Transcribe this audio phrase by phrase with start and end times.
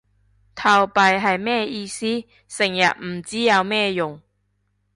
[0.55, 2.23] 投幣係咩意思？
[2.47, 4.19] 成日唔知有咩用